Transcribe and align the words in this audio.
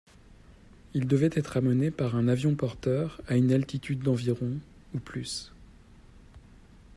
Il 0.95 1.07
devait 1.07 1.29
être 1.33 1.57
amené 1.57 1.91
par 1.91 2.15
un 2.15 2.27
avion-porteur 2.27 3.21
à 3.27 3.37
une 3.37 3.51
altitude 3.51 3.99
d'environ 4.01 4.57
ou 4.95 4.99
plus. 4.99 5.51